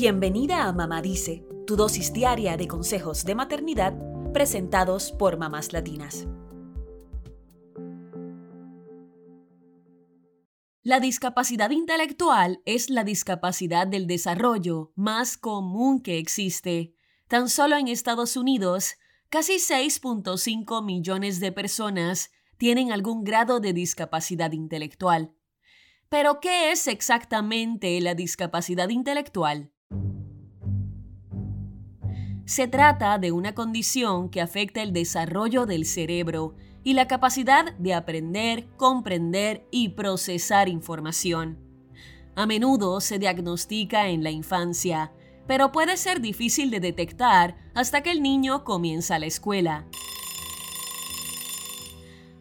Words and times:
Bienvenida 0.00 0.68
a 0.68 0.72
Mamá 0.72 1.02
Dice, 1.02 1.44
tu 1.66 1.74
dosis 1.74 2.12
diaria 2.12 2.56
de 2.56 2.68
consejos 2.68 3.24
de 3.24 3.34
maternidad 3.34 3.94
presentados 4.32 5.10
por 5.10 5.38
mamás 5.38 5.72
latinas. 5.72 6.28
La 10.84 11.00
discapacidad 11.00 11.70
intelectual 11.70 12.62
es 12.64 12.90
la 12.90 13.02
discapacidad 13.02 13.88
del 13.88 14.06
desarrollo 14.06 14.92
más 14.94 15.36
común 15.36 16.00
que 16.00 16.18
existe. 16.18 16.94
Tan 17.26 17.48
solo 17.48 17.76
en 17.76 17.88
Estados 17.88 18.36
Unidos, 18.36 18.94
casi 19.30 19.54
6.5 19.54 20.84
millones 20.84 21.40
de 21.40 21.50
personas 21.50 22.30
tienen 22.56 22.92
algún 22.92 23.24
grado 23.24 23.58
de 23.58 23.72
discapacidad 23.72 24.52
intelectual. 24.52 25.34
Pero, 26.08 26.38
¿qué 26.38 26.70
es 26.70 26.86
exactamente 26.86 28.00
la 28.00 28.14
discapacidad 28.14 28.90
intelectual? 28.90 29.72
Se 32.48 32.66
trata 32.66 33.18
de 33.18 33.30
una 33.30 33.54
condición 33.54 34.30
que 34.30 34.40
afecta 34.40 34.80
el 34.80 34.94
desarrollo 34.94 35.66
del 35.66 35.84
cerebro 35.84 36.54
y 36.82 36.94
la 36.94 37.06
capacidad 37.06 37.74
de 37.76 37.92
aprender, 37.92 38.66
comprender 38.78 39.66
y 39.70 39.90
procesar 39.90 40.70
información. 40.70 41.58
A 42.36 42.46
menudo 42.46 43.02
se 43.02 43.18
diagnostica 43.18 44.08
en 44.08 44.24
la 44.24 44.30
infancia, 44.30 45.12
pero 45.46 45.72
puede 45.72 45.98
ser 45.98 46.22
difícil 46.22 46.70
de 46.70 46.80
detectar 46.80 47.58
hasta 47.74 48.02
que 48.02 48.12
el 48.12 48.22
niño 48.22 48.64
comienza 48.64 49.18
la 49.18 49.26
escuela. 49.26 49.84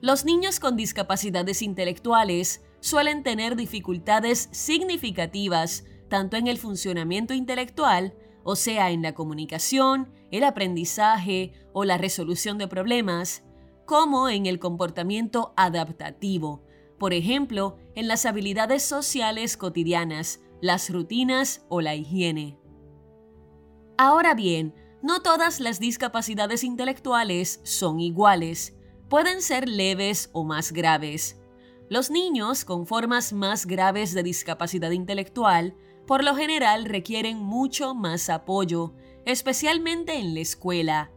Los 0.00 0.24
niños 0.24 0.58
con 0.58 0.74
discapacidades 0.74 1.62
intelectuales 1.62 2.60
suelen 2.80 3.22
tener 3.22 3.54
dificultades 3.54 4.48
significativas 4.50 5.84
tanto 6.08 6.36
en 6.36 6.48
el 6.48 6.58
funcionamiento 6.58 7.34
intelectual, 7.34 8.14
o 8.44 8.56
sea, 8.56 8.90
en 8.90 9.02
la 9.02 9.14
comunicación, 9.14 10.12
el 10.30 10.44
aprendizaje 10.44 11.52
o 11.72 11.84
la 11.84 11.98
resolución 11.98 12.58
de 12.58 12.68
problemas, 12.68 13.44
como 13.86 14.28
en 14.28 14.46
el 14.46 14.58
comportamiento 14.58 15.52
adaptativo, 15.56 16.62
por 16.98 17.12
ejemplo, 17.12 17.76
en 17.94 18.08
las 18.08 18.26
habilidades 18.26 18.82
sociales 18.82 19.56
cotidianas, 19.56 20.40
las 20.60 20.88
rutinas 20.90 21.66
o 21.68 21.80
la 21.80 21.94
higiene. 21.94 22.58
Ahora 23.98 24.34
bien, 24.34 24.74
no 25.02 25.20
todas 25.20 25.58
las 25.58 25.80
discapacidades 25.80 26.62
intelectuales 26.62 27.60
son 27.64 27.98
iguales, 27.98 28.76
pueden 29.08 29.42
ser 29.42 29.68
leves 29.68 30.30
o 30.32 30.44
más 30.44 30.72
graves. 30.72 31.40
Los 31.88 32.10
niños 32.10 32.64
con 32.64 32.86
formas 32.86 33.32
más 33.32 33.66
graves 33.66 34.14
de 34.14 34.22
discapacidad 34.22 34.92
intelectual 34.92 35.74
por 36.06 36.24
lo 36.24 36.34
general 36.34 36.84
requieren 36.84 37.38
mucho 37.38 37.94
más 37.94 38.28
apoyo, 38.28 38.92
especialmente 39.24 40.18
en 40.18 40.34
la 40.34 40.40
escuela. 40.40 41.10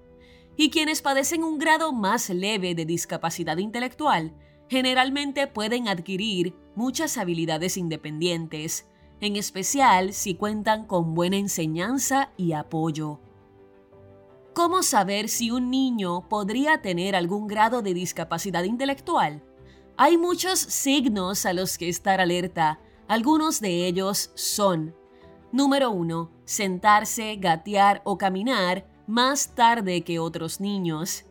Y 0.57 0.69
quienes 0.69 1.01
padecen 1.01 1.43
un 1.43 1.57
grado 1.57 1.91
más 1.91 2.29
leve 2.29 2.75
de 2.75 2.85
discapacidad 2.85 3.57
intelectual 3.57 4.33
generalmente 4.69 5.47
pueden 5.47 5.87
adquirir 5.87 6.55
muchas 6.75 7.17
habilidades 7.17 7.77
independientes, 7.77 8.87
en 9.21 9.35
especial 9.35 10.13
si 10.13 10.35
cuentan 10.35 10.85
con 10.85 11.13
buena 11.13 11.37
enseñanza 11.37 12.31
y 12.37 12.53
apoyo. 12.53 13.19
¿Cómo 14.53 14.83
saber 14.83 15.27
si 15.27 15.51
un 15.51 15.69
niño 15.69 16.29
podría 16.29 16.81
tener 16.81 17.15
algún 17.15 17.47
grado 17.47 17.81
de 17.81 17.93
discapacidad 17.93 18.63
intelectual? 18.63 19.43
Hay 19.97 20.17
muchos 20.17 20.59
signos 20.59 21.45
a 21.45 21.53
los 21.53 21.77
que 21.77 21.89
estar 21.89 22.21
alerta, 22.21 22.79
algunos 23.07 23.61
de 23.61 23.85
ellos 23.85 24.31
son, 24.33 24.95
número 25.51 25.91
1, 25.91 26.31
sentarse, 26.45 27.35
gatear 27.35 28.01
o 28.03 28.17
caminar 28.17 28.87
más 29.05 29.53
tarde 29.53 30.03
que 30.03 30.17
otros 30.17 30.59
niños. 30.59 31.25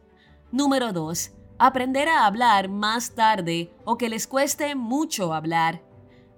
Número 0.52 0.92
2, 0.92 1.32
aprender 1.58 2.08
a 2.08 2.26
hablar 2.26 2.68
más 2.68 3.16
tarde 3.16 3.74
o 3.84 3.98
que 3.98 4.08
les 4.08 4.28
cueste 4.28 4.74
mucho 4.76 5.34
hablar. 5.34 5.82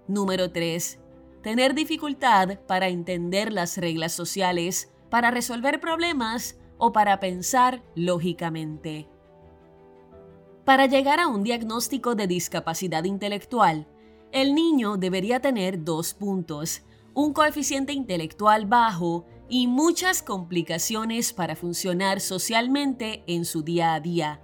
Número 0.08 0.50
3, 0.50 0.98
tener 1.42 1.74
dificultad 1.74 2.58
para 2.66 2.88
entender 2.88 3.52
las 3.52 3.76
reglas 3.76 4.12
sociales, 4.12 4.90
para 5.10 5.30
resolver 5.30 5.80
problemas 5.80 6.58
o 6.78 6.92
para 6.92 7.20
pensar 7.20 7.82
lógicamente. 7.94 9.08
Para 10.64 10.86
llegar 10.86 11.20
a 11.20 11.28
un 11.28 11.42
diagnóstico 11.42 12.14
de 12.14 12.26
discapacidad 12.26 13.04
intelectual, 13.04 13.86
el 14.32 14.54
niño 14.54 14.96
debería 14.96 15.40
tener 15.40 15.84
dos 15.84 16.14
puntos, 16.14 16.82
un 17.14 17.32
coeficiente 17.32 17.92
intelectual 17.92 18.66
bajo 18.66 19.24
y 19.48 19.66
muchas 19.66 20.22
complicaciones 20.22 21.32
para 21.32 21.56
funcionar 21.56 22.20
socialmente 22.20 23.22
en 23.26 23.44
su 23.44 23.62
día 23.62 23.94
a 23.94 24.00
día. 24.00 24.42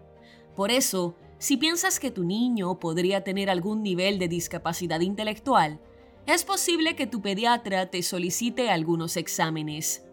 Por 0.55 0.71
eso, 0.71 1.17
si 1.39 1.57
piensas 1.57 1.99
que 1.99 2.11
tu 2.11 2.25
niño 2.25 2.79
podría 2.79 3.25
tener 3.25 3.51
algún 3.51 3.83
nivel 3.83 4.19
de 4.19 4.29
discapacidad 4.29 5.01
intelectual, 5.01 5.81
es 6.27 6.45
posible 6.45 6.95
que 6.95 7.09
tu 7.09 7.21
pediatra 7.21 7.91
te 7.91 8.03
solicite 8.03 8.71
algunos 8.71 9.17
exámenes. 9.17 10.05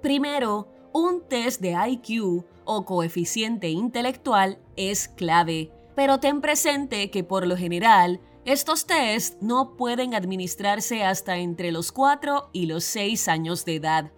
Primero, 0.00 0.68
un 0.92 1.22
test 1.28 1.60
de 1.60 1.76
IQ 1.88 2.44
o 2.64 2.84
coeficiente 2.84 3.68
intelectual 3.68 4.58
es 4.76 5.08
clave, 5.08 5.70
pero 5.94 6.20
ten 6.20 6.40
presente 6.40 7.10
que 7.10 7.22
por 7.22 7.46
lo 7.46 7.56
general 7.56 8.20
estos 8.44 8.86
tests 8.86 9.36
no 9.40 9.76
pueden 9.76 10.14
administrarse 10.14 11.04
hasta 11.04 11.36
entre 11.36 11.70
los 11.70 11.92
4 11.92 12.50
y 12.52 12.66
los 12.66 12.82
6 12.84 13.28
años 13.28 13.64
de 13.64 13.76
edad. 13.76 14.12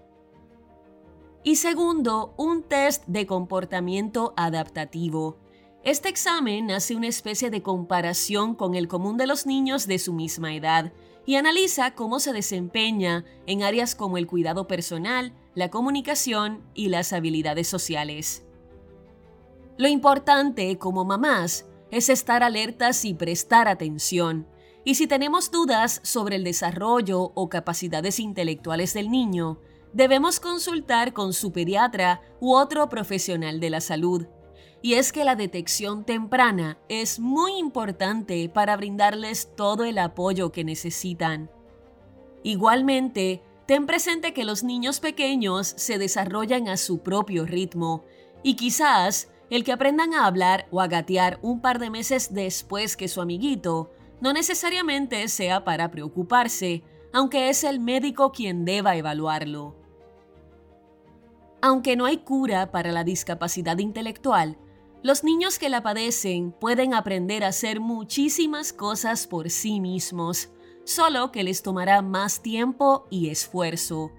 Y 1.42 1.56
segundo, 1.56 2.32
un 2.38 2.62
test 2.62 3.04
de 3.06 3.26
comportamiento 3.26 4.32
adaptativo. 4.36 5.36
Este 5.82 6.08
examen 6.08 6.70
hace 6.70 6.96
una 6.96 7.08
especie 7.08 7.50
de 7.50 7.62
comparación 7.62 8.54
con 8.54 8.74
el 8.74 8.88
común 8.88 9.18
de 9.18 9.26
los 9.26 9.44
niños 9.44 9.86
de 9.86 9.98
su 9.98 10.14
misma 10.14 10.54
edad 10.54 10.94
y 11.26 11.34
analiza 11.34 11.94
cómo 11.94 12.18
se 12.18 12.32
desempeña 12.32 13.26
en 13.46 13.62
áreas 13.62 13.94
como 13.94 14.16
el 14.16 14.26
cuidado 14.26 14.66
personal, 14.66 15.34
la 15.54 15.70
comunicación 15.70 16.62
y 16.72 16.88
las 16.88 17.12
habilidades 17.12 17.68
sociales. 17.68 18.42
Lo 19.76 19.88
importante 19.88 20.78
como 20.78 21.04
mamás 21.04 21.66
es 21.94 22.08
estar 22.08 22.42
alertas 22.42 23.04
y 23.04 23.14
prestar 23.14 23.68
atención. 23.68 24.48
Y 24.84 24.96
si 24.96 25.06
tenemos 25.06 25.52
dudas 25.52 26.00
sobre 26.02 26.36
el 26.36 26.44
desarrollo 26.44 27.32
o 27.34 27.48
capacidades 27.48 28.18
intelectuales 28.18 28.94
del 28.94 29.10
niño, 29.10 29.60
debemos 29.92 30.40
consultar 30.40 31.12
con 31.12 31.32
su 31.32 31.52
pediatra 31.52 32.20
u 32.40 32.54
otro 32.54 32.88
profesional 32.88 33.60
de 33.60 33.70
la 33.70 33.80
salud. 33.80 34.26
Y 34.82 34.94
es 34.94 35.12
que 35.12 35.24
la 35.24 35.36
detección 35.36 36.04
temprana 36.04 36.78
es 36.88 37.20
muy 37.20 37.58
importante 37.58 38.50
para 38.52 38.76
brindarles 38.76 39.54
todo 39.54 39.84
el 39.84 39.98
apoyo 39.98 40.50
que 40.50 40.64
necesitan. 40.64 41.48
Igualmente, 42.42 43.40
ten 43.66 43.86
presente 43.86 44.34
que 44.34 44.44
los 44.44 44.64
niños 44.64 44.98
pequeños 44.98 45.68
se 45.76 45.96
desarrollan 45.96 46.68
a 46.68 46.76
su 46.76 46.98
propio 46.98 47.46
ritmo 47.46 48.04
y 48.42 48.56
quizás 48.56 49.30
el 49.50 49.64
que 49.64 49.72
aprendan 49.72 50.14
a 50.14 50.26
hablar 50.26 50.66
o 50.70 50.80
a 50.80 50.86
gatear 50.86 51.38
un 51.42 51.60
par 51.60 51.78
de 51.78 51.90
meses 51.90 52.32
después 52.32 52.96
que 52.96 53.08
su 53.08 53.20
amiguito 53.20 53.90
no 54.20 54.32
necesariamente 54.32 55.28
sea 55.28 55.64
para 55.64 55.90
preocuparse, 55.90 56.82
aunque 57.12 57.48
es 57.48 57.64
el 57.64 57.80
médico 57.80 58.32
quien 58.32 58.64
deba 58.64 58.96
evaluarlo. 58.96 59.76
Aunque 61.60 61.96
no 61.96 62.04
hay 62.04 62.18
cura 62.18 62.70
para 62.70 62.92
la 62.92 63.04
discapacidad 63.04 63.78
intelectual, 63.78 64.58
los 65.02 65.24
niños 65.24 65.58
que 65.58 65.68
la 65.68 65.82
padecen 65.82 66.52
pueden 66.52 66.94
aprender 66.94 67.44
a 67.44 67.48
hacer 67.48 67.80
muchísimas 67.80 68.72
cosas 68.72 69.26
por 69.26 69.50
sí 69.50 69.80
mismos, 69.80 70.50
solo 70.84 71.30
que 71.30 71.44
les 71.44 71.62
tomará 71.62 72.00
más 72.02 72.40
tiempo 72.40 73.06
y 73.10 73.28
esfuerzo. 73.28 74.12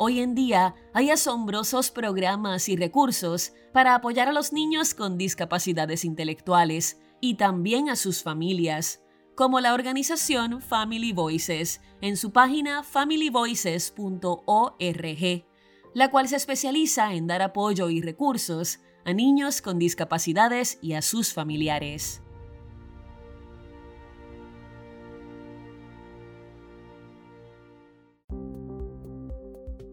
Hoy 0.00 0.20
en 0.20 0.36
día 0.36 0.76
hay 0.94 1.10
asombrosos 1.10 1.90
programas 1.90 2.68
y 2.68 2.76
recursos 2.76 3.52
para 3.72 3.96
apoyar 3.96 4.28
a 4.28 4.32
los 4.32 4.52
niños 4.52 4.94
con 4.94 5.18
discapacidades 5.18 6.04
intelectuales 6.04 7.00
y 7.20 7.34
también 7.34 7.90
a 7.90 7.96
sus 7.96 8.22
familias, 8.22 9.02
como 9.34 9.58
la 9.58 9.74
organización 9.74 10.62
Family 10.62 11.12
Voices 11.12 11.80
en 12.00 12.16
su 12.16 12.30
página 12.30 12.84
familyvoices.org, 12.84 15.44
la 15.94 16.10
cual 16.12 16.28
se 16.28 16.36
especializa 16.36 17.14
en 17.14 17.26
dar 17.26 17.42
apoyo 17.42 17.90
y 17.90 18.00
recursos 18.00 18.78
a 19.04 19.12
niños 19.12 19.60
con 19.60 19.80
discapacidades 19.80 20.78
y 20.80 20.92
a 20.92 21.02
sus 21.02 21.34
familiares. 21.34 22.22